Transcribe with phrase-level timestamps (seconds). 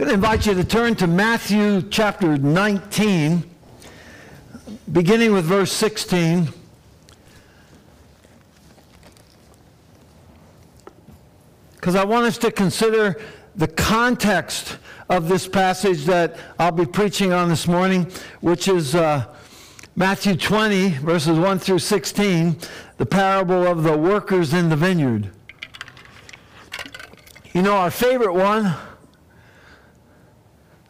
[0.00, 3.44] going to invite you to turn to Matthew chapter 19,
[4.90, 6.48] beginning with verse 16.
[11.74, 13.20] Because I want us to consider
[13.56, 14.78] the context
[15.10, 18.10] of this passage that I'll be preaching on this morning,
[18.40, 19.26] which is uh,
[19.96, 22.56] Matthew 20, verses 1 through 16,
[22.96, 25.30] the parable of the workers in the vineyard.
[27.52, 28.74] You know, our favorite one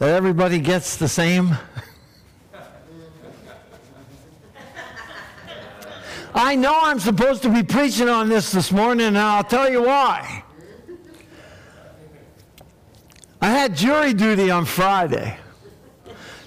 [0.00, 1.56] that everybody gets the same?
[6.34, 9.82] I know I'm supposed to be preaching on this this morning, and I'll tell you
[9.82, 10.42] why.
[13.42, 15.36] I had jury duty on Friday.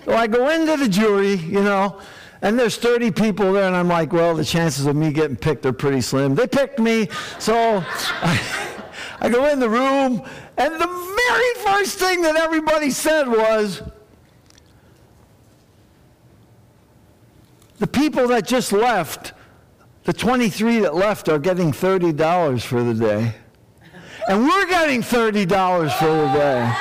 [0.05, 2.01] So I go into the jury, you know,
[2.41, 5.65] and there's 30 people there, and I'm like, well, the chances of me getting picked
[5.67, 6.33] are pretty slim.
[6.33, 7.07] They picked me,
[7.37, 7.83] so
[8.21, 8.72] I,
[9.23, 10.21] I go in the room,
[10.57, 10.87] and the
[11.29, 13.81] very first thing that everybody said was,
[17.79, 19.31] the people that just left,
[20.03, 23.33] the 23 that left, are getting $30 for the day.
[24.27, 26.73] And we're getting $30 for the day.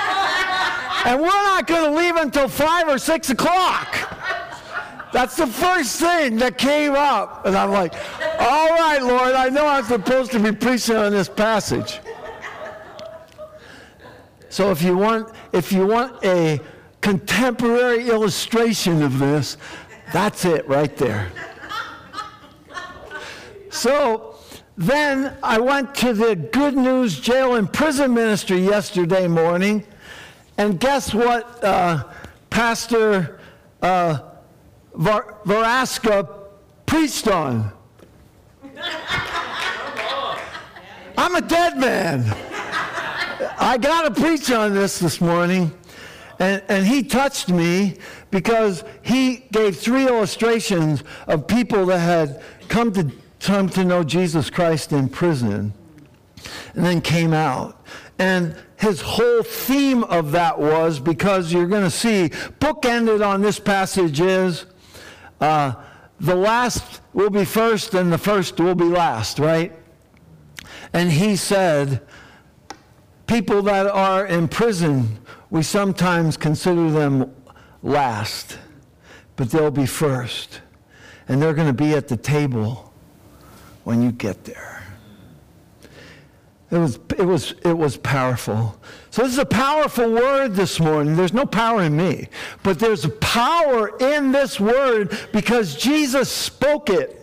[1.05, 4.13] And we're not going to leave until 5 or 6 o'clock.
[5.13, 7.47] That's the first thing that came up.
[7.47, 7.95] And I'm like,
[8.41, 12.01] all right, Lord, I know I'm supposed to be preaching on this passage.
[14.53, 16.61] So if you want, if you want a
[17.01, 19.57] contemporary illustration of this,
[20.13, 21.33] that's it right there.
[23.71, 24.35] So
[24.77, 29.87] then I went to the Good News Jail and Prison Ministry yesterday morning,
[30.59, 32.05] and guess what uh,
[32.51, 33.41] Pastor
[33.81, 34.19] uh,
[34.93, 36.29] Var- Varaska
[36.85, 37.73] preached on?
[41.17, 42.52] I'm a dead man.
[43.59, 45.73] I got to preach on this this morning.
[46.39, 47.99] And, and he touched me
[48.31, 54.51] because he gave three illustrations of people that had come to, come to know Jesus
[54.51, 55.73] Christ in prison
[56.75, 57.85] and then came out.
[58.19, 63.61] And his whole theme of that was because you're going to see, bookended on this
[63.61, 64.67] passage is
[65.41, 65.75] uh,
[66.19, 69.73] the last will be first and the first will be last, right?
[70.93, 72.03] And he said,
[73.33, 77.35] people that are in prison, we sometimes consider them
[77.83, 78.59] last,
[79.37, 80.61] but they'll be first.
[81.29, 82.93] And they're going to be at the table
[83.85, 84.85] when you get there.
[86.71, 88.79] It was, it, was, it was powerful.
[89.11, 91.17] So, this is a powerful word this morning.
[91.17, 92.29] There's no power in me,
[92.63, 97.19] but there's power in this word because Jesus spoke it.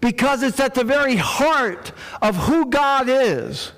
[0.00, 1.90] Because it's at the very heart
[2.22, 3.72] of who God is.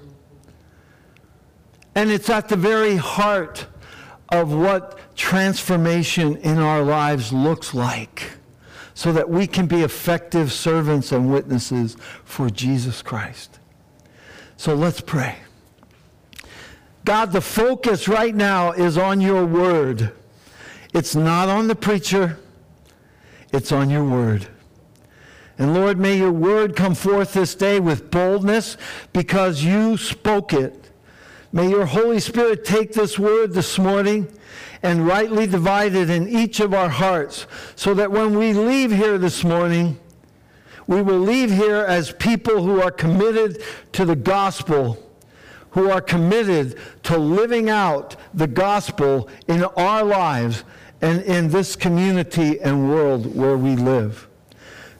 [1.96, 3.66] And it's at the very heart
[4.28, 8.32] of what transformation in our lives looks like
[8.92, 13.58] so that we can be effective servants and witnesses for Jesus Christ.
[14.58, 15.36] So let's pray.
[17.06, 20.12] God, the focus right now is on your word.
[20.92, 22.38] It's not on the preacher,
[23.54, 24.48] it's on your word.
[25.58, 28.76] And Lord, may your word come forth this day with boldness
[29.14, 30.85] because you spoke it
[31.52, 34.28] May your Holy Spirit take this word this morning
[34.82, 37.46] and rightly divide it in each of our hearts
[37.76, 39.98] so that when we leave here this morning,
[40.86, 43.62] we will leave here as people who are committed
[43.92, 45.02] to the gospel,
[45.70, 50.64] who are committed to living out the gospel in our lives
[51.00, 54.28] and in this community and world where we live.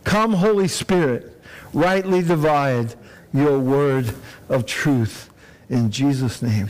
[0.05, 1.41] Come, Holy Spirit,
[1.73, 2.95] rightly divide
[3.33, 4.15] your word
[4.49, 5.31] of truth.
[5.69, 6.69] In Jesus' name.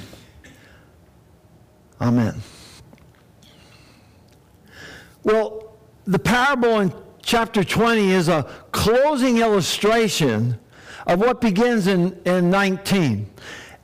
[2.01, 2.41] Amen.
[5.23, 5.77] Well,
[6.07, 6.93] the parable in
[7.23, 10.59] chapter 20 is a closing illustration
[11.07, 13.29] of what begins in, in 19.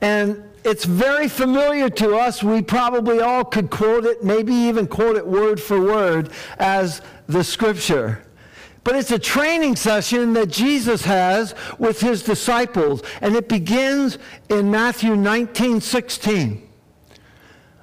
[0.01, 2.41] And it's very familiar to us.
[2.41, 7.43] We probably all could quote it, maybe even quote it word for word as the
[7.43, 8.23] scripture.
[8.83, 14.17] But it's a training session that Jesus has with his disciples, and it begins
[14.49, 16.69] in Matthew 19 16.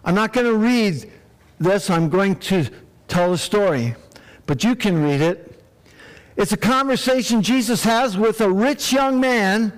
[0.05, 1.11] I'm not going to read
[1.59, 2.67] this, I'm going to
[3.09, 3.95] tell the story,
[4.47, 5.63] but you can read it.
[6.37, 9.73] It's a conversation Jesus has with a rich young man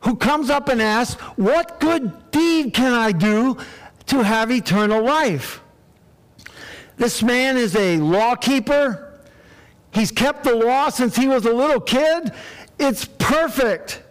[0.00, 3.56] who comes up and asks, What good deed can I do
[4.06, 5.60] to have eternal life?
[6.96, 9.05] This man is a law keeper
[9.96, 12.30] He's kept the law since he was a little kid.
[12.78, 14.02] It's perfect.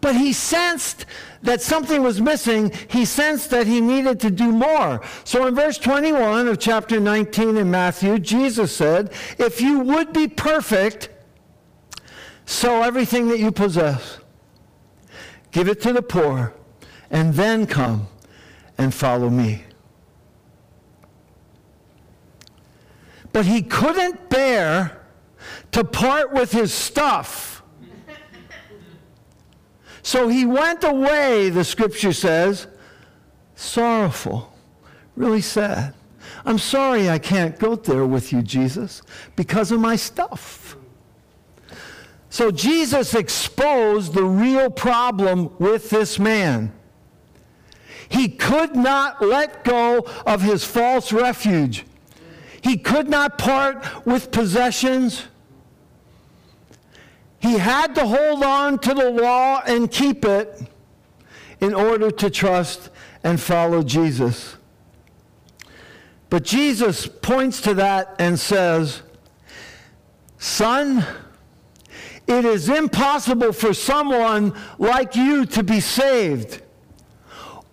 [0.00, 1.04] but he sensed
[1.42, 2.72] that something was missing.
[2.88, 5.02] He sensed that he needed to do more.
[5.24, 10.26] So in verse 21 of chapter 19 in Matthew, Jesus said, If you would be
[10.28, 11.10] perfect,
[12.46, 14.18] sell everything that you possess,
[15.50, 16.54] give it to the poor,
[17.10, 18.06] and then come
[18.78, 19.64] and follow me.
[23.32, 25.02] But he couldn't bear
[25.72, 27.62] to part with his stuff.
[30.02, 32.68] So he went away, the scripture says,
[33.56, 34.52] sorrowful,
[35.16, 35.94] really sad.
[36.44, 39.02] I'm sorry I can't go there with you, Jesus,
[39.34, 40.76] because of my stuff.
[42.30, 46.72] So Jesus exposed the real problem with this man.
[48.08, 51.84] He could not let go of his false refuge.
[52.60, 55.24] He could not part with possessions.
[57.46, 60.62] He had to hold on to the law and keep it
[61.60, 62.90] in order to trust
[63.22, 64.56] and follow Jesus.
[66.28, 69.02] But Jesus points to that and says,
[70.38, 71.06] Son,
[72.26, 76.62] it is impossible for someone like you to be saved.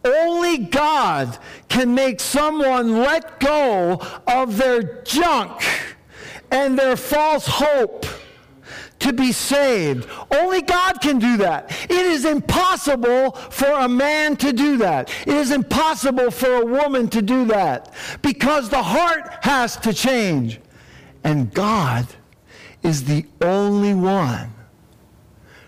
[0.05, 1.35] Only God
[1.67, 5.63] can make someone let go of their junk
[6.51, 8.05] and their false hope
[9.03, 10.09] to be saved.
[10.31, 11.71] Only God can do that.
[11.89, 15.11] It is impossible for a man to do that.
[15.27, 20.61] It is impossible for a woman to do that because the heart has to change.
[21.25, 22.07] And God
[22.81, 24.53] is the only one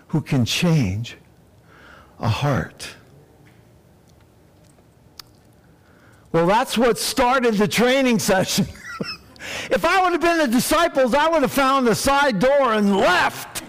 [0.08, 1.18] who can change
[2.18, 2.88] a heart.
[6.32, 8.66] Well, that's what started the training session.
[9.70, 12.96] If I would have been the disciples, I would have found the side door and
[12.96, 13.62] left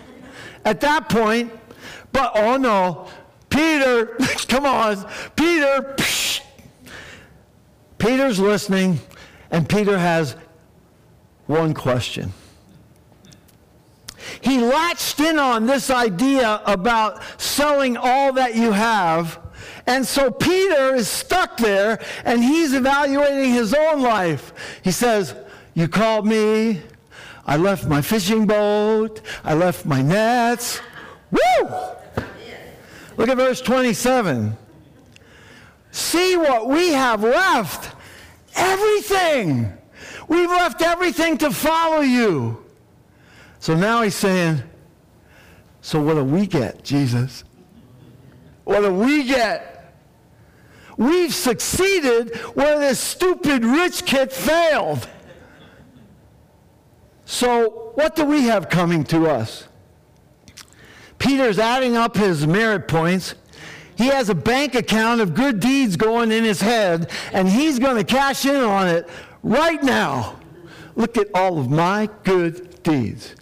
[0.66, 1.52] at that point.
[2.12, 3.08] But oh no,
[3.50, 4.06] Peter,
[4.48, 4.98] come on,
[5.36, 5.96] Peter.
[5.98, 6.42] Psh.
[7.98, 9.00] Peter's listening,
[9.50, 10.36] and Peter has
[11.48, 12.32] one question.
[14.42, 19.40] He latched in on this idea about selling all that you have.
[19.88, 24.54] And so Peter is stuck there and he's evaluating his own life.
[24.84, 25.34] He says,
[25.78, 26.82] You called me.
[27.46, 29.22] I left my fishing boat.
[29.44, 30.82] I left my nets.
[31.30, 31.70] Woo!
[33.16, 34.58] Look at verse 27.
[35.92, 37.96] See what we have left.
[38.56, 39.72] Everything.
[40.28, 42.66] We've left everything to follow you.
[43.60, 44.64] So now he's saying,
[45.82, 47.44] So what do we get, Jesus?
[48.64, 49.94] What do we get?
[50.98, 55.08] We've succeeded where this stupid rich kid failed.
[57.30, 59.68] So, what do we have coming to us?
[61.20, 63.36] Peter's adding up his merit points.
[63.98, 67.98] He has a bank account of good deeds going in his head, and he's going
[67.98, 69.10] to cash in on it
[69.44, 70.40] right now.
[70.96, 73.36] Look at all of my good deeds.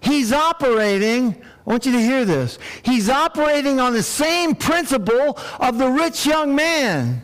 [0.00, 2.58] He's operating, I want you to hear this.
[2.82, 7.22] He's operating on the same principle of the rich young man,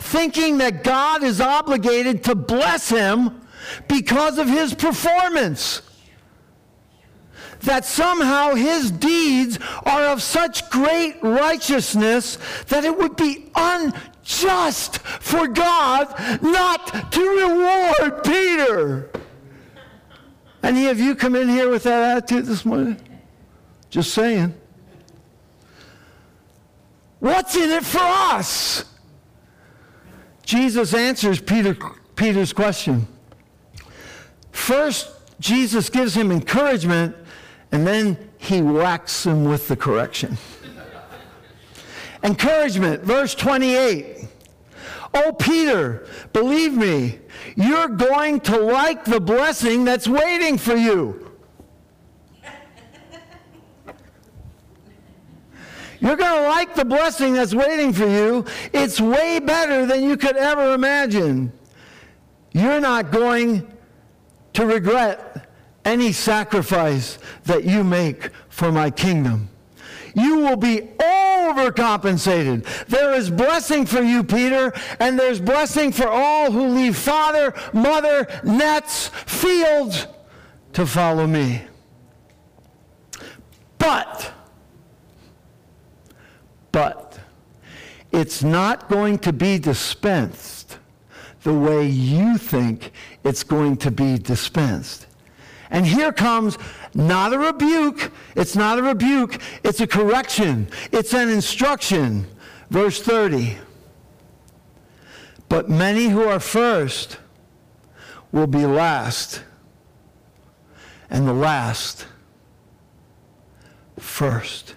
[0.00, 3.41] thinking that God is obligated to bless him
[3.88, 5.82] because of his performance.
[7.60, 12.38] That somehow his deeds are of such great righteousness
[12.68, 19.10] that it would be unjust for God not to reward Peter.
[20.62, 23.00] Any of you come in here with that attitude this morning?
[23.90, 24.54] Just saying.
[27.18, 28.84] What's in it for us?
[30.44, 31.76] Jesus answers Peter,
[32.16, 33.06] Peter's question.
[34.62, 37.16] First, Jesus gives him encouragement,
[37.72, 40.38] and then he whacks him with the correction.
[42.22, 44.28] encouragement, verse 28.
[45.14, 47.18] Oh, Peter, believe me,
[47.56, 51.32] you're going to like the blessing that's waiting for you.
[56.00, 58.44] You're going to like the blessing that's waiting for you.
[58.72, 61.52] It's way better than you could ever imagine.
[62.52, 63.71] You're not going
[64.54, 65.48] to regret
[65.84, 69.48] any sacrifice that you make for my kingdom
[70.14, 72.64] you will be overcompensated.
[72.86, 78.26] There is blessing for you, Peter, and there's blessing for all who leave father, mother,
[78.44, 80.06] nets, fields
[80.74, 81.62] to follow me.
[83.78, 84.32] But,
[86.70, 87.18] but,
[88.12, 90.61] it's not going to be dispensed
[91.42, 92.92] the way you think
[93.24, 95.06] it's going to be dispensed.
[95.70, 96.58] And here comes
[96.94, 98.12] not a rebuke.
[98.36, 99.40] It's not a rebuke.
[99.64, 100.68] It's a correction.
[100.92, 102.26] It's an instruction.
[102.70, 103.56] Verse 30.
[105.48, 107.18] But many who are first
[108.32, 109.42] will be last,
[111.10, 112.06] and the last
[113.98, 114.74] first.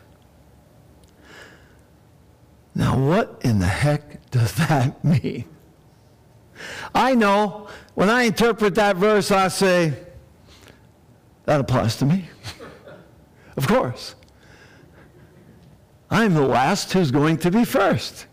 [2.73, 5.45] Now, what in the heck does that mean?
[6.93, 9.93] I know when I interpret that verse, I say,
[11.45, 12.29] that applies to me.
[13.57, 14.15] of course.
[16.09, 18.27] I'm the last who's going to be first.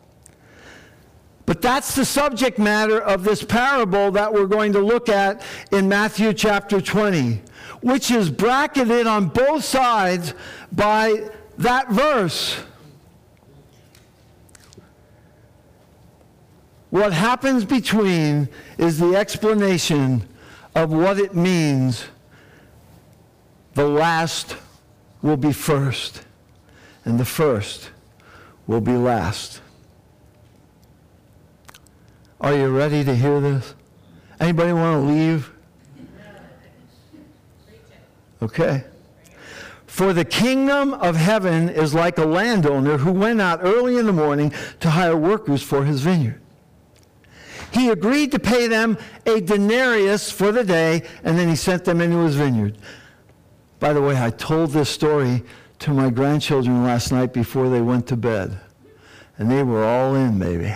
[1.47, 5.89] But that's the subject matter of this parable that we're going to look at in
[5.89, 7.43] Matthew chapter 20,
[7.81, 10.35] which is bracketed on both sides
[10.71, 12.57] by that verse.
[16.93, 20.29] What happens between is the explanation
[20.75, 22.05] of what it means
[23.73, 24.59] the last
[25.23, 26.21] will be first,
[27.07, 27.89] and the first
[28.67, 29.63] will be last.
[32.43, 33.75] Are you ready to hear this?
[34.39, 35.51] Anybody want to leave?
[38.43, 38.85] Okay.
[39.87, 44.13] For the kingdom of heaven is like a landowner who went out early in the
[44.13, 46.42] morning to hire workers for his vineyard.
[47.73, 52.01] He agreed to pay them a denarius for the day, and then he sent them
[52.01, 52.77] into his vineyard.
[53.81, 55.43] By the way, I told this story
[55.81, 58.61] to my grandchildren last night before they went to bed,
[59.39, 60.73] and they were all in, baby.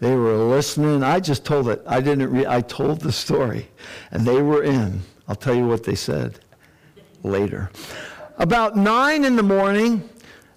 [0.00, 1.02] They were listening.
[1.02, 1.82] I just told it.
[1.86, 3.68] I didn't re- I told the story,
[4.10, 5.02] and they were in.
[5.28, 6.40] I'll tell you what they said
[7.22, 7.70] later.
[8.38, 10.08] About nine in the morning,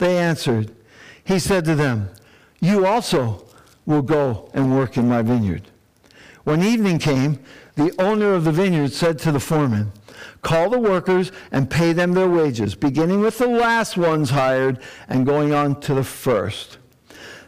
[0.00, 0.74] they answered.
[1.22, 2.10] He said to them,
[2.58, 3.46] You also
[3.86, 5.62] will go and work in my vineyard.
[6.42, 7.38] When evening came,
[7.76, 9.92] the owner of the vineyard said to the foreman,
[10.42, 15.26] Call the workers and pay them their wages, beginning with the last ones hired and
[15.26, 16.78] going on to the first.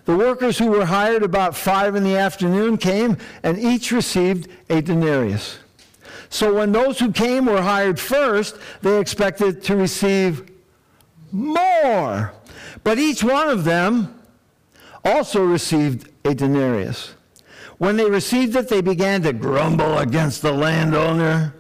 [0.05, 4.83] The workers who were hired about five in the afternoon came and each received a
[4.83, 5.59] denarius.
[6.29, 10.51] So when those who came were hired first, they expected to receive
[11.31, 12.33] more.
[12.85, 14.21] But each one of them
[15.05, 17.15] also received a denarius.
[17.79, 21.55] When they received it, they began to grumble against the landowner.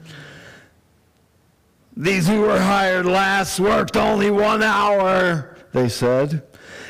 [1.97, 6.43] These who were hired last worked only one hour, they said.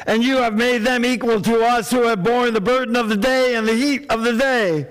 [0.06, 3.16] And you have made them equal to us who have borne the burden of the
[3.16, 4.88] day and the heat of the day.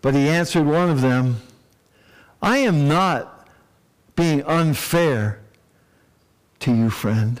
[0.00, 1.36] But he answered one of them,
[2.40, 3.48] I am not
[4.16, 5.40] being unfair
[6.60, 7.40] to you, friend.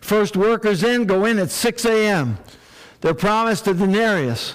[0.00, 2.38] First workers in go in at 6 a.m.
[3.00, 4.54] They're promised a denarius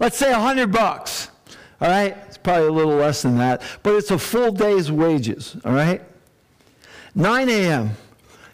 [0.00, 1.30] let's say 100 bucks.
[1.80, 2.16] All right?
[2.26, 5.56] It's probably a little less than that, but it's a full day's wages.
[5.64, 6.02] All right?
[7.14, 7.90] 9 a.m.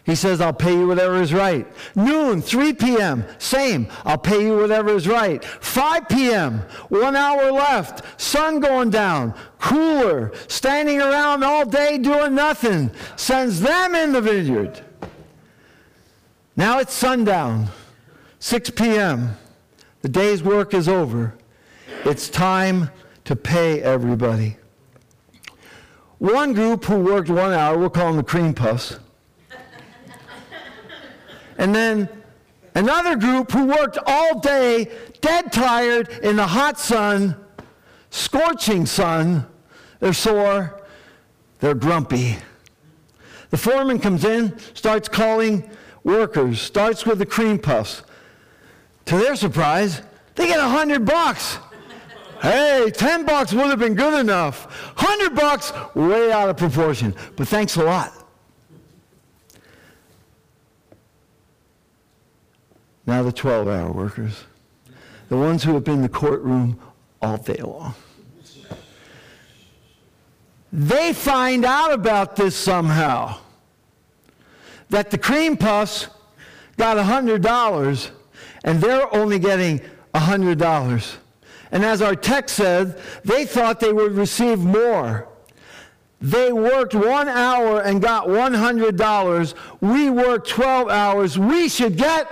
[0.05, 1.65] He says, I'll pay you whatever is right.
[1.95, 3.87] Noon, 3 p.m., same.
[4.03, 5.43] I'll pay you whatever is right.
[5.43, 6.59] 5 p.m.,
[6.89, 12.91] one hour left, sun going down, cooler, standing around all day doing nothing.
[13.15, 14.82] Sends them in the vineyard.
[16.55, 17.69] Now it's sundown,
[18.37, 19.37] 6 p.m.
[20.03, 21.33] The day's work is over.
[22.05, 22.91] It's time
[23.25, 24.57] to pay everybody.
[26.19, 28.99] One group who worked one hour, we'll call them the cream puffs.
[31.57, 32.07] and then
[32.75, 34.91] another group who worked all day,
[35.21, 37.35] dead tired, in the hot sun,
[38.11, 39.47] scorching sun.
[39.99, 40.83] They're sore,
[41.61, 42.37] they're grumpy.
[43.49, 45.67] The foreman comes in, starts calling
[46.03, 48.03] workers, starts with the cream puffs.
[49.05, 50.01] To their surprise,
[50.35, 51.57] they get a hundred bucks.
[52.41, 54.65] Hey, 10 bucks would have been good enough.
[54.99, 57.15] 100 bucks, way out of proportion.
[57.37, 58.11] But thanks a lot.
[63.05, 64.43] Now the 12 hour workers,
[65.29, 66.79] the ones who have been in the courtroom
[67.21, 67.95] all day long.
[70.73, 73.37] They find out about this somehow.
[74.93, 76.07] That the cream puffs
[76.77, 78.11] got $100
[78.63, 79.81] and they're only getting
[80.13, 81.15] $100.
[81.71, 85.27] And as our text said, they thought they would receive more.
[86.21, 89.53] They worked one hour and got $100.
[89.81, 91.39] We worked 12 hours.
[91.39, 92.29] We should get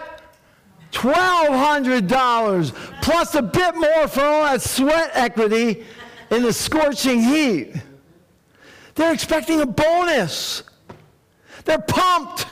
[0.91, 5.83] $1,200 plus a bit more for all that sweat equity
[6.29, 7.73] in the scorching heat.
[8.93, 10.61] They're expecting a bonus.
[11.65, 12.47] They're pumped.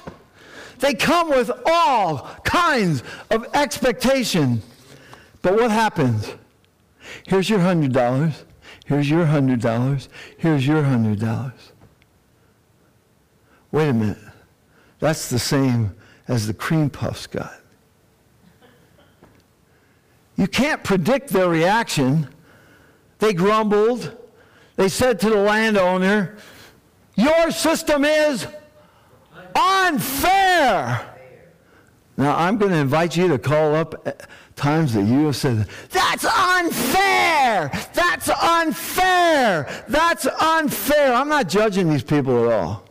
[0.79, 4.62] They come with all kinds of expectation.
[5.41, 6.33] But what happens?
[7.27, 8.33] Here's your $100.
[8.86, 10.07] Here's your $100.
[10.38, 11.53] Here's your $100.
[13.71, 14.17] Wait a minute.
[15.00, 15.95] That's the same
[16.27, 17.53] as the cream puffs got.
[20.38, 22.27] You can't predict their reaction.
[23.19, 24.17] They grumbled.
[24.77, 26.38] They said to the landowner,
[27.15, 28.48] Your system is
[29.56, 31.06] unfair.
[32.18, 34.08] Now, I'm going to invite you to call up
[34.56, 37.72] times that you have said, That's unfair!
[37.94, 39.86] That's unfair!
[39.88, 41.13] That's unfair!
[41.13, 42.84] I'm not judging these people at all.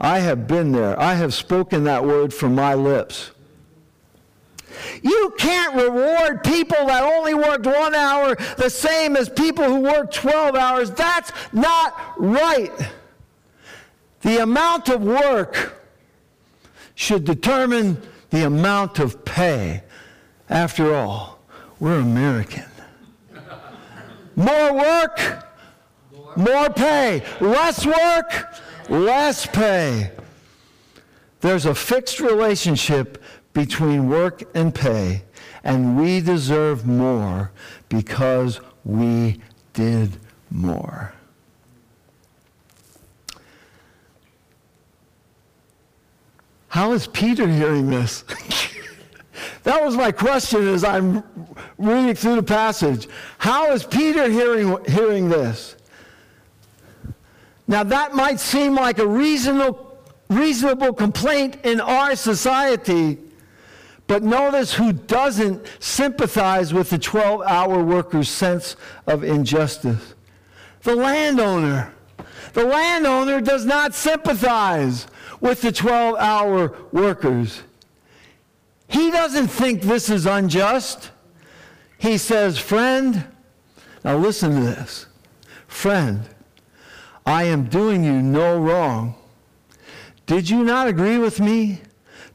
[0.00, 0.98] I have been there.
[0.98, 3.30] I have spoken that word from my lips.
[5.02, 10.14] You can't reward people that only worked one hour the same as people who worked
[10.14, 10.90] 12 hours.
[10.90, 12.72] That's not right.
[14.22, 15.82] The amount of work
[16.94, 18.00] should determine
[18.30, 19.82] the amount of pay.
[20.48, 21.40] After all,
[21.80, 22.64] we're American.
[24.36, 25.44] More work,
[26.36, 27.22] more pay.
[27.40, 28.54] Less work,
[28.88, 30.12] less pay.
[31.40, 35.24] There's a fixed relationship between work and pay,
[35.64, 37.50] and we deserve more
[37.88, 39.40] because we
[39.72, 40.16] did
[40.50, 41.12] more.
[46.72, 48.24] How is Peter hearing this?
[49.62, 51.22] that was my question as I'm
[51.76, 53.08] reading through the passage.
[53.36, 55.76] How is Peter hearing, hearing this?
[57.68, 59.98] Now, that might seem like a reasonable,
[60.30, 63.18] reasonable complaint in our society
[64.06, 70.14] but notice who doesn't sympathize with the 12 hour worker's sense of injustice
[70.84, 71.92] the landowner.
[72.54, 75.06] The landowner does not sympathize
[75.42, 77.60] with the 12 hour workers.
[78.88, 81.10] He doesn't think this is unjust.
[81.98, 83.26] He says, Friend,
[84.02, 85.04] now listen to this.
[85.66, 86.26] Friend,
[87.26, 89.16] I am doing you no wrong.
[90.24, 91.82] Did you not agree with me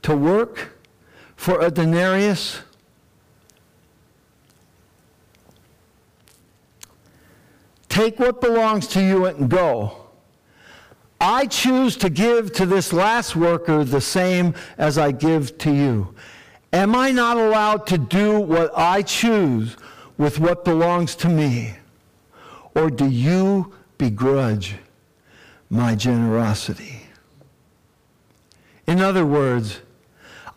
[0.03, 0.77] to work?
[1.37, 2.59] for a denarius?
[7.87, 10.06] Take what belongs to you and go.
[11.19, 16.13] I choose to give to this last worker the same as I give to you.
[16.73, 19.77] Am I not allowed to do what I choose
[20.17, 21.75] with what belongs to me?
[22.75, 24.75] Or do you begrudge
[25.69, 27.01] my generosity?
[28.85, 29.79] In other words,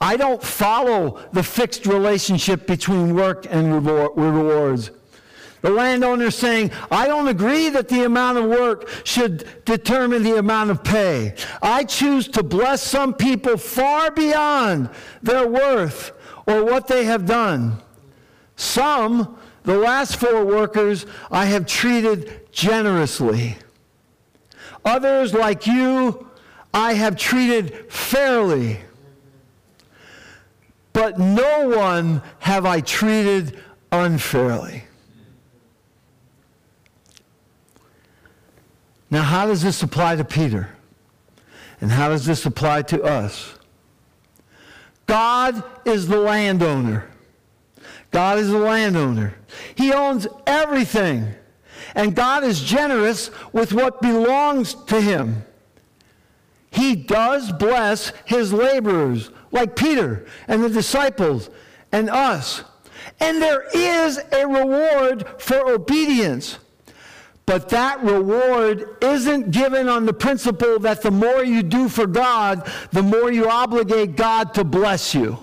[0.01, 4.91] I don't follow the fixed relationship between work and rewards.
[5.63, 10.71] The landowner saying, I don't agree that the amount of work should determine the amount
[10.71, 11.35] of pay.
[11.63, 14.91] I choose to bless some people far beyond
[15.23, 16.13] their worth
[16.47, 17.81] or what they have done.
[18.57, 23.57] Some, the last four workers, I have treated generously.
[24.85, 26.27] Others, like you,
[26.73, 28.81] I have treated fairly
[30.93, 33.59] but no one have I treated
[33.93, 34.85] unfairly.
[39.11, 40.71] Now, how does this apply to Peter?
[41.81, 43.55] And how does this apply to us?
[45.07, 47.11] God is the landowner.
[48.11, 49.35] God is the landowner.
[49.75, 51.35] He owns everything.
[51.95, 55.45] And God is generous with what belongs to him.
[56.71, 61.51] He does bless his laborers like Peter and the disciples
[61.91, 62.63] and us.
[63.19, 66.59] And there is a reward for obedience.
[67.47, 72.71] But that reward isn't given on the principle that the more you do for God,
[72.93, 75.39] the more you obligate God to bless you.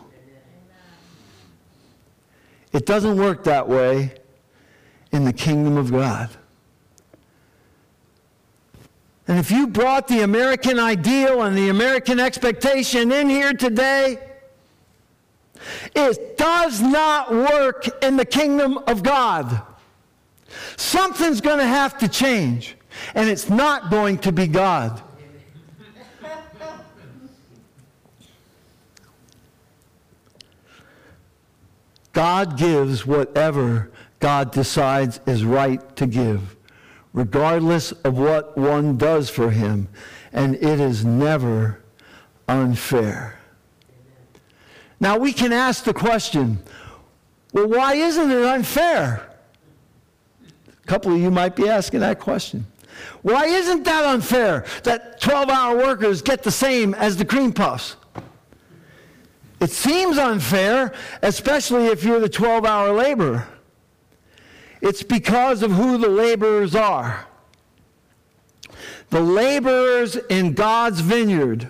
[2.71, 4.13] It doesn't work that way.
[5.11, 6.29] in the kingdom of God.
[9.27, 14.19] And if you brought the American ideal and the American expectation in here today,
[15.95, 19.61] it does not work in the kingdom of God.
[20.75, 22.75] Something's going to have to change,
[23.15, 25.01] and it's not going to be God.
[32.13, 36.55] God gives whatever God decides is right to give,
[37.13, 39.87] regardless of what one does for him,
[40.33, 41.83] and it is never
[42.47, 43.39] unfair.
[44.99, 46.59] Now we can ask the question
[47.53, 49.36] well, why isn't it unfair?
[50.87, 52.65] A couple of you might be asking that question.
[53.21, 57.97] Why isn't that unfair that 12 hour workers get the same as the cream puffs?
[59.59, 63.49] It seems unfair, especially if you're the 12 hour laborer.
[64.79, 67.27] It's because of who the laborers are.
[69.09, 71.67] The laborers in God's vineyard,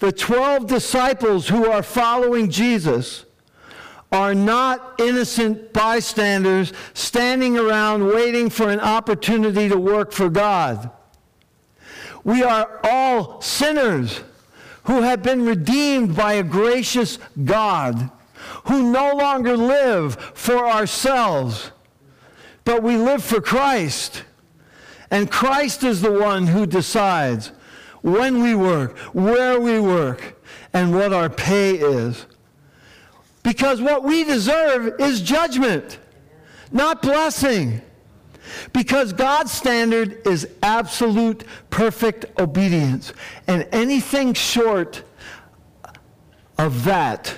[0.00, 3.26] the 12 disciples who are following Jesus,
[4.12, 10.90] are not innocent bystanders standing around waiting for an opportunity to work for God.
[12.22, 14.20] We are all sinners
[14.84, 18.10] who have been redeemed by a gracious God,
[18.64, 21.70] who no longer live for ourselves,
[22.64, 24.24] but we live for Christ.
[25.10, 27.52] And Christ is the one who decides
[28.02, 30.40] when we work, where we work,
[30.72, 32.26] and what our pay is.
[33.42, 35.98] Because what we deserve is judgment,
[36.70, 37.80] not blessing.
[38.72, 43.12] Because God's standard is absolute, perfect obedience.
[43.46, 45.02] And anything short
[46.58, 47.34] of that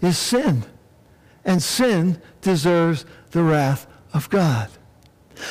[0.00, 0.64] is sin.
[1.44, 4.68] And sin deserves the wrath of God.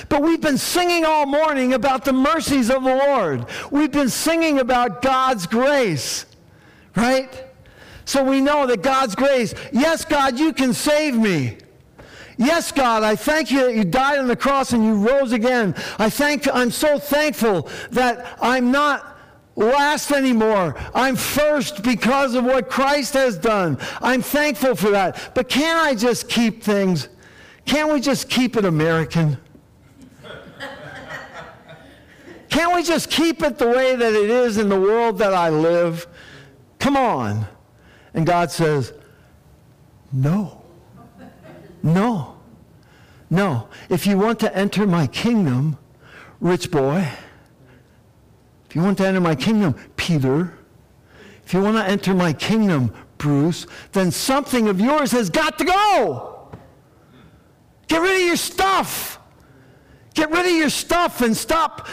[0.10, 3.46] But we've been singing all morning about the mercies of the Lord.
[3.72, 6.26] We've been singing about God's grace,
[6.96, 7.30] right?
[8.06, 11.58] So we know that God's grace, yes, God, you can save me.
[12.38, 15.74] Yes, God, I thank you that you died on the cross and you rose again.
[15.98, 19.18] I thank, I'm so thankful that I'm not
[19.56, 20.76] last anymore.
[20.94, 23.78] I'm first because of what Christ has done.
[24.02, 25.32] I'm thankful for that.
[25.34, 27.08] But can't I just keep things?
[27.66, 29.38] Can't we just keep it American?
[32.50, 35.50] Can't we just keep it the way that it is in the world that I
[35.50, 36.08] live?
[36.80, 37.46] Come on.
[38.16, 38.94] And God says,
[40.12, 40.64] no.
[41.84, 42.38] No.
[43.30, 43.68] No.
[43.90, 45.78] If you want to enter my kingdom,
[46.40, 47.08] rich boy,
[48.70, 50.54] if you want to enter my kingdom, Peter,
[51.46, 55.66] if you want to enter my kingdom, Bruce, then something of yours has got to
[55.66, 56.50] go.
[57.88, 59.20] Get rid of your stuff.
[60.14, 61.88] Get rid of your stuff and stop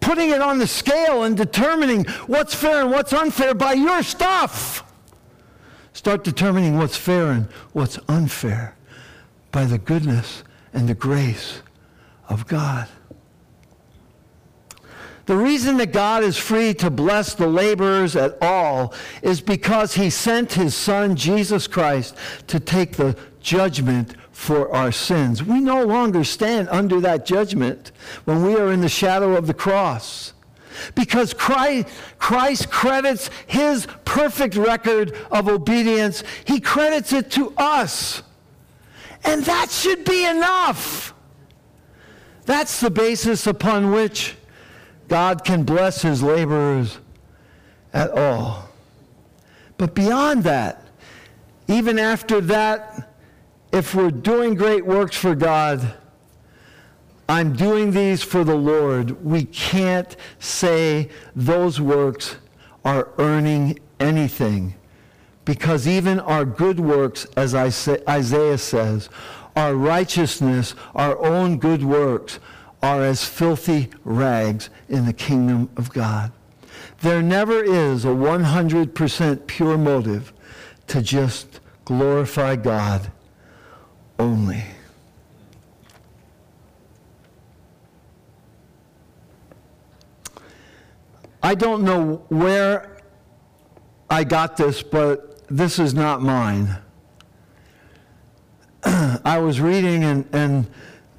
[0.00, 4.87] putting it on the scale and determining what's fair and what's unfair by your stuff.
[5.98, 8.76] Start determining what's fair and what's unfair
[9.50, 11.60] by the goodness and the grace
[12.28, 12.86] of God.
[15.26, 20.08] The reason that God is free to bless the laborers at all is because he
[20.08, 22.14] sent his son, Jesus Christ,
[22.46, 25.42] to take the judgment for our sins.
[25.42, 27.90] We no longer stand under that judgment
[28.24, 30.32] when we are in the shadow of the cross.
[30.94, 31.88] Because Christ,
[32.18, 38.22] Christ credits his perfect record of obedience, he credits it to us.
[39.24, 41.14] And that should be enough.
[42.44, 44.36] That's the basis upon which
[45.08, 46.98] God can bless his laborers
[47.92, 48.68] at all.
[49.76, 50.84] But beyond that,
[51.66, 53.10] even after that,
[53.72, 55.94] if we're doing great works for God,
[57.28, 62.36] I'm doing these for the Lord, we can't say those works
[62.84, 64.74] are earning anything
[65.44, 69.08] because even our good works, as Isaiah says,
[69.56, 72.38] our righteousness, our own good works,
[72.82, 76.32] are as filthy rags in the kingdom of God.
[77.00, 80.32] There never is a 100% pure motive
[80.88, 83.10] to just glorify God
[84.18, 84.64] only.
[91.42, 92.98] I don't know where
[94.10, 96.76] I got this, but this is not mine.
[98.84, 100.66] I was reading, and, and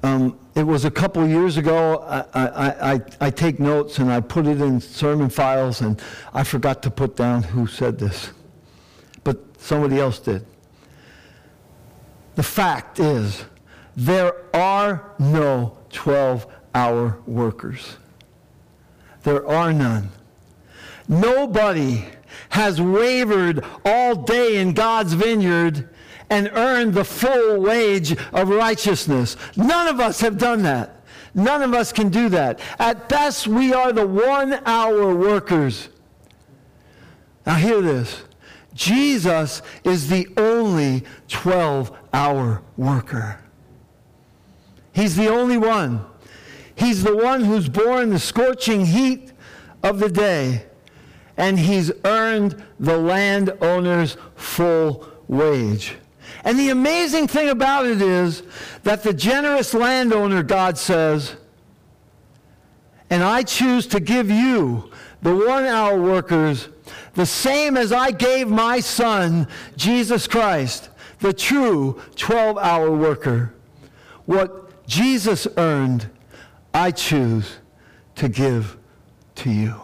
[0.02, 1.98] um, it was a couple years ago.
[2.06, 6.00] I, I, I, I, take notes and I put it in sermon files, and
[6.34, 8.30] I forgot to put down who said this.
[9.24, 10.44] But somebody else did.
[12.34, 13.44] The fact is
[13.96, 17.96] there are no 12 hour workers.
[19.22, 20.10] There are none.
[21.08, 22.04] Nobody
[22.50, 25.88] has wavered all day in God's vineyard
[26.30, 29.36] and earned the full wage of righteousness.
[29.56, 31.02] None of us have done that.
[31.34, 32.60] None of us can do that.
[32.78, 35.88] At best, we are the one hour workers.
[37.46, 38.22] Now, hear this
[38.74, 43.40] Jesus is the only 12 hour worker.
[44.92, 46.04] He's the only one.
[46.80, 49.32] He's the one who's borne the scorching heat
[49.82, 50.64] of the day,
[51.36, 55.96] and he's earned the landowner's full wage.
[56.42, 58.42] And the amazing thing about it is
[58.82, 61.36] that the generous landowner, God says,
[63.10, 64.90] and I choose to give you,
[65.20, 66.68] the one hour workers,
[67.12, 70.88] the same as I gave my son, Jesus Christ,
[71.18, 73.52] the true 12 hour worker.
[74.24, 76.08] What Jesus earned,
[76.72, 77.58] I choose
[78.16, 78.76] to give
[79.36, 79.80] to you.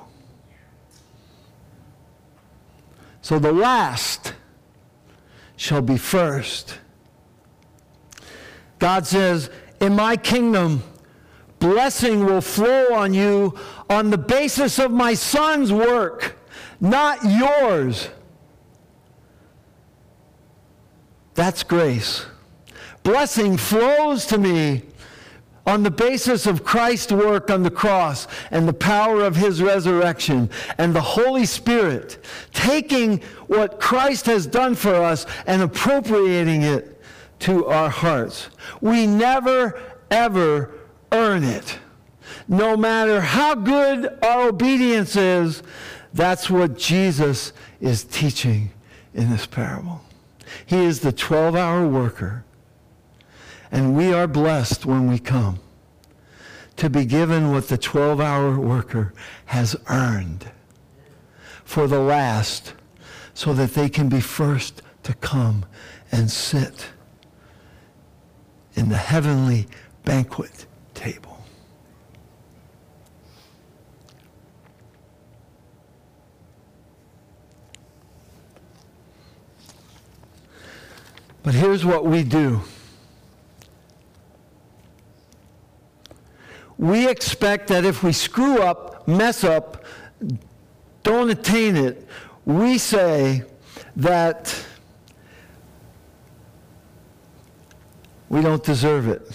[3.23, 4.35] So the last
[5.57, 6.79] shall be first.
[8.79, 10.83] God says, In my kingdom,
[11.59, 16.39] blessing will flow on you on the basis of my son's work,
[16.81, 18.11] not yours.
[21.35, 22.27] That's grace.
[23.03, 24.83] Blessing flows to me
[25.67, 30.49] on the basis of Christ's work on the cross and the power of his resurrection
[30.79, 37.03] and the Holy Spirit taking what Christ has done for us and appropriating it
[37.41, 38.49] to our hearts.
[38.81, 40.73] We never, ever
[41.13, 41.79] earn it.
[42.49, 45.63] No matter how good our obedience is,
[46.15, 48.71] that's what Jesus is teaching
[49.15, 50.01] in this parable.
[50.65, 52.45] He is the 12 hour worker
[53.71, 55.59] and we are blessed when we come
[56.77, 59.13] to be given what the 12 hour worker
[59.47, 60.51] has earned
[61.65, 62.75] for the last
[63.35, 65.65] so that they can be first to come
[66.13, 66.89] and sit
[68.75, 69.67] in the heavenly
[70.05, 71.45] banquet table.
[81.43, 82.63] But here's what we do.
[86.79, 89.85] We expect that if we screw up, mess up,
[91.03, 92.07] don't attain it,
[92.45, 93.43] we say
[93.97, 94.67] that
[98.29, 99.31] we don't deserve it.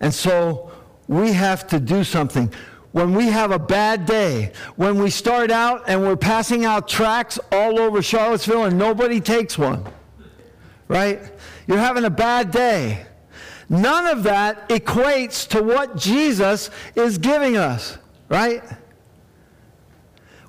[0.00, 0.70] And so
[1.06, 2.52] we have to do something.
[2.92, 7.38] When we have a bad day, when we start out and we're passing out tracts
[7.52, 9.84] all over Charlottesville and nobody takes one,
[10.88, 11.20] right?
[11.66, 13.06] You're having a bad day.
[13.70, 18.62] None of that equates to what Jesus is giving us, right?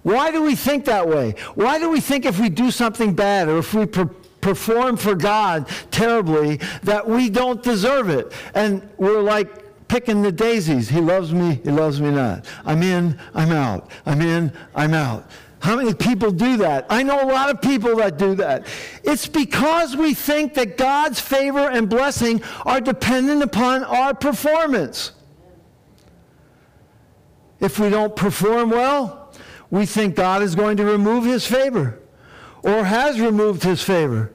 [0.03, 1.35] Why do we think that way?
[1.55, 5.15] Why do we think if we do something bad or if we per- perform for
[5.15, 8.31] God terribly that we don't deserve it?
[8.53, 10.87] And we're like picking the daisies.
[10.87, 12.45] He loves me, he loves me not.
[12.65, 13.91] I'm in, I'm out.
[14.05, 15.29] I'm in, I'm out.
[15.59, 16.85] How many people do that?
[16.89, 18.65] I know a lot of people that do that.
[19.03, 25.11] It's because we think that God's favor and blessing are dependent upon our performance.
[27.59, 29.33] If we don't perform well,
[29.69, 31.99] we think God is going to remove his favor
[32.63, 34.31] or has removed his favor.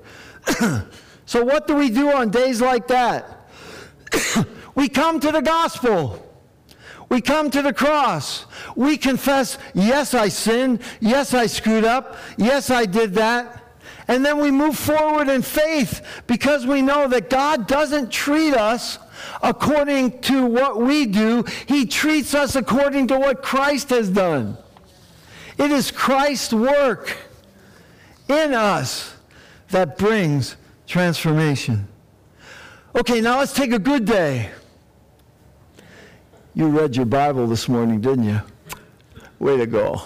[1.27, 3.49] so, what do we do on days like that?
[4.75, 6.21] we come to the gospel.
[7.09, 8.47] We come to the cross.
[8.77, 10.81] We confess, yes, I sinned.
[11.01, 12.17] Yes, I screwed up.
[12.37, 13.63] Yes, I did that.
[14.09, 18.99] And then we move forward in faith because we know that God doesn't treat us
[19.43, 24.59] according to what we do, He treats us according to what Christ has done.
[25.57, 27.17] It is Christ's work
[28.29, 29.15] in us
[29.71, 30.57] that brings
[30.87, 31.89] transformation.
[32.95, 34.51] Okay, now let's take a good day.
[36.55, 38.41] You read your Bible this morning, didn't you?
[39.45, 40.01] Way to go.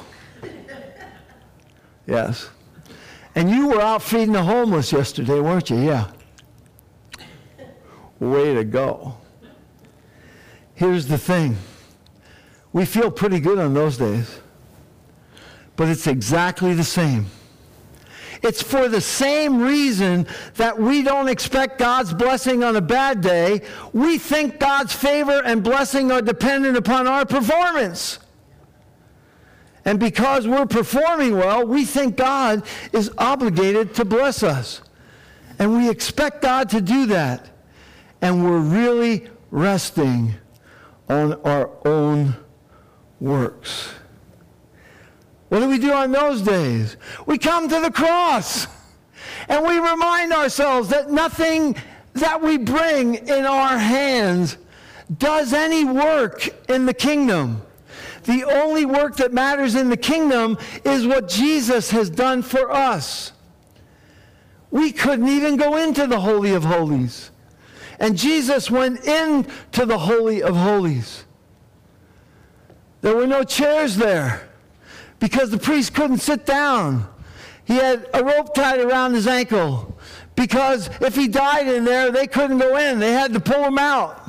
[2.09, 2.51] Yes.
[3.37, 5.77] And you were out feeding the homeless yesterday, weren't you?
[5.77, 6.11] Yeah.
[8.19, 9.17] Way to go.
[10.75, 11.57] Here's the thing
[12.73, 14.41] we feel pretty good on those days,
[15.77, 17.27] but it's exactly the same
[18.43, 23.63] it's for the same reason that we don't expect God's blessing on a bad day.
[23.93, 28.21] We think God's favor and blessing are dependent upon our performance.
[29.89, 34.83] And because we're performing well, we think God is obligated to bless us.
[35.59, 37.49] And we expect God to do that.
[38.21, 40.35] and we're really resting
[41.09, 42.37] on our own
[43.19, 43.89] works.
[45.49, 46.99] What do we do on those days?
[47.25, 48.67] We come to the cross
[49.49, 51.77] and we remind ourselves that nothing
[52.13, 54.59] that we bring in our hands
[55.17, 57.63] does any work in the kingdom.
[58.29, 63.33] The only work that matters in the kingdom is what Jesus has done for us.
[64.71, 67.31] We couldn't even go into the Holy of Holies.
[67.99, 71.25] And Jesus went into the Holy of Holies.
[73.01, 74.47] There were no chairs there
[75.21, 77.09] because the priest couldn't sit down.
[77.65, 79.99] He had a rope tied around his ankle
[80.37, 82.99] because if he died in there, they couldn't go in.
[82.99, 84.23] They had to pull him out.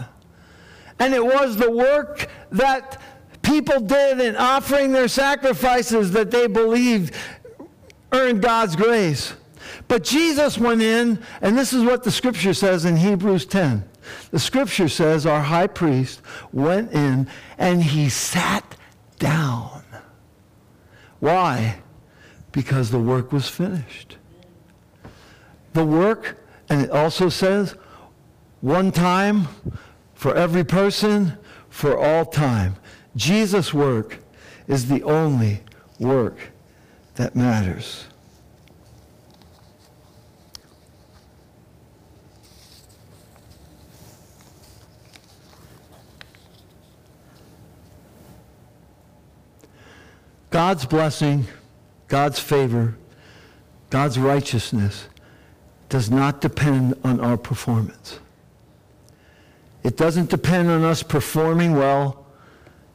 [1.00, 3.02] And it was the work that
[3.42, 7.14] people did in offering their sacrifices that they believed
[8.12, 9.34] earned God's grace.
[9.88, 13.84] But Jesus went in, and this is what the scripture says in Hebrews 10.
[14.32, 16.22] The scripture says our high priest
[16.52, 18.76] went in and he sat
[19.20, 19.84] down.
[21.20, 21.80] Why?
[22.52, 24.18] Because the work was finished.
[25.74, 26.38] The work,
[26.70, 27.76] and it also says,
[28.62, 29.48] one time
[30.14, 31.38] for every person,
[31.70, 32.76] for all time.
[33.16, 34.18] Jesus' work
[34.68, 35.62] is the only
[36.00, 36.38] work
[37.16, 38.06] that matters.
[50.50, 51.46] God's blessing,
[52.08, 52.96] God's favor,
[53.90, 55.08] God's righteousness
[55.90, 58.20] does not depend on our performance.
[59.84, 62.26] It doesn't depend on us performing well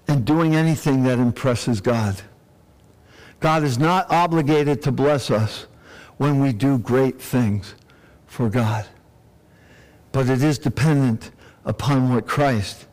[0.09, 2.21] and doing anything that impresses God.
[3.41, 5.67] God is not obligated to bless us
[6.17, 7.75] when we do great things
[8.27, 8.87] for God.
[10.13, 11.31] But it is dependent
[11.65, 12.87] upon what Christ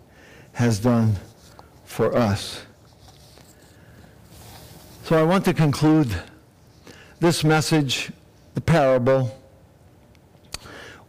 [0.53, 1.15] has done
[1.85, 2.63] for us.
[5.03, 6.09] So I want to conclude
[7.19, 8.11] this message,
[8.55, 9.37] the parable,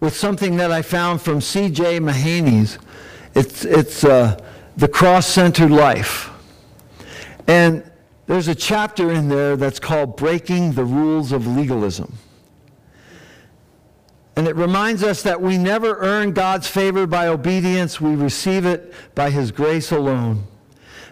[0.00, 2.00] with something that I found from C.J.
[2.00, 2.78] Mahaney's.
[3.34, 4.38] It's, it's uh,
[4.76, 6.30] The Cross Centered Life.
[7.46, 7.90] And
[8.26, 12.16] there's a chapter in there that's called Breaking the Rules of Legalism.
[14.34, 18.94] And it reminds us that we never earn God's favor by obedience, we receive it
[19.14, 20.44] by His grace alone.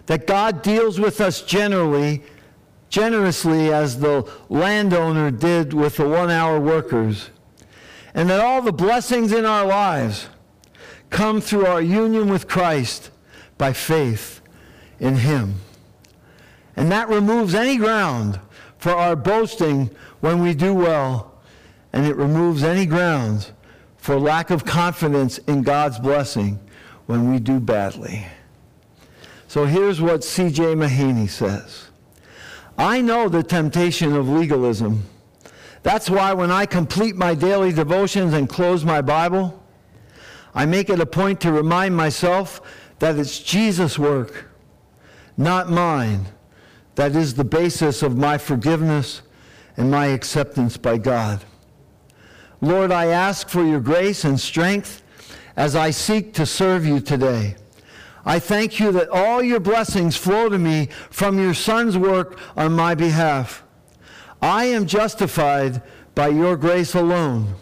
[0.07, 2.23] That God deals with us generally
[2.89, 7.29] generously as the landowner did with the one hour workers,
[8.13, 10.27] and that all the blessings in our lives
[11.09, 13.09] come through our union with Christ
[13.61, 14.41] by faith
[14.99, 15.53] in Him.
[16.75, 18.39] And that removes any ground
[18.79, 21.31] for our boasting when we do well,
[21.93, 23.51] and it removes any grounds
[23.97, 26.57] for lack of confidence in God's blessing
[27.05, 28.25] when we do badly.
[29.47, 30.73] So here's what C.J.
[30.73, 31.89] Mahaney says.
[32.79, 35.03] I know the temptation of legalism.
[35.83, 39.63] That's why when I complete my daily devotions and close my Bible,
[40.55, 42.59] I make it a point to remind myself
[43.01, 44.45] that it's Jesus' work,
[45.35, 46.27] not mine,
[46.93, 49.23] that is the basis of my forgiveness
[49.75, 51.43] and my acceptance by God.
[52.61, 55.01] Lord, I ask for your grace and strength
[55.55, 57.55] as I seek to serve you today.
[58.23, 62.73] I thank you that all your blessings flow to me from your Son's work on
[62.73, 63.63] my behalf.
[64.43, 65.81] I am justified
[66.13, 67.55] by your grace alone.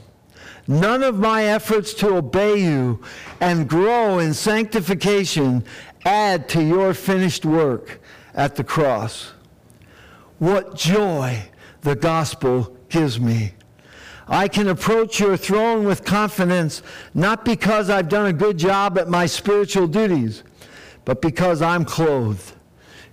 [0.70, 3.02] None of my efforts to obey you
[3.42, 5.66] and grow in sanctification
[6.06, 8.00] add to your finished work
[8.36, 9.34] at the cross.
[10.38, 11.42] What joy
[11.82, 13.54] the gospel gives me.
[14.28, 16.84] I can approach your throne with confidence,
[17.16, 20.44] not because I've done a good job at my spiritual duties,
[21.04, 22.54] but because I'm clothed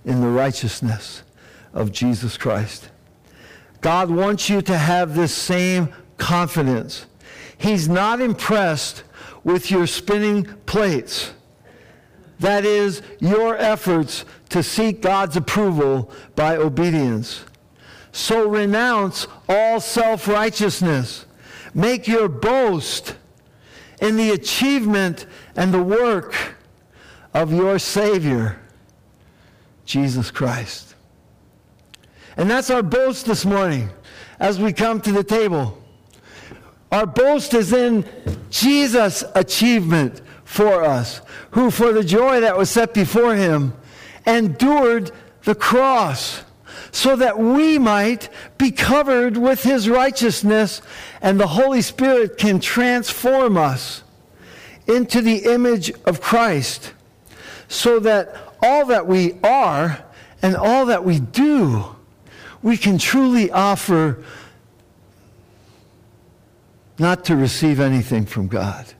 [0.05, 1.23] in the righteousness
[1.73, 2.89] of Jesus Christ.
[3.81, 5.89] God wants you to have this same
[6.19, 7.07] confidence.
[7.57, 9.03] He's not impressed
[9.43, 11.31] with your spinning plates.
[12.39, 17.43] That is, your efforts to seek God's approval by obedience.
[18.11, 21.25] So renounce all self righteousness.
[21.73, 23.15] Make your boast
[24.01, 25.25] in the achievement
[25.55, 26.55] and the work
[27.33, 28.59] of your Savior,
[29.85, 30.95] Jesus Christ.
[32.35, 33.89] And that's our boast this morning
[34.39, 35.81] as we come to the table.
[36.91, 38.05] Our boast is in
[38.49, 41.21] Jesus' achievement for us,
[41.51, 43.73] who, for the joy that was set before him,
[44.25, 45.11] endured
[45.43, 46.43] the cross,
[46.91, 50.81] so that we might be covered with his righteousness,
[51.21, 54.03] and the Holy Spirit can transform us
[54.87, 56.93] into the image of Christ,
[57.67, 58.33] so that
[58.63, 60.03] all that we are
[60.41, 61.83] and all that we do,
[62.63, 64.23] we can truly offer
[66.99, 68.93] not to receive anything from God.